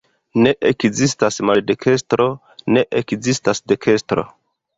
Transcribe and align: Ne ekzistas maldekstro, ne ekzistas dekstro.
Ne 0.45 0.51
ekzistas 0.69 1.37
maldekstro, 1.49 2.27
ne 2.77 2.85
ekzistas 3.03 3.63
dekstro. 3.75 4.27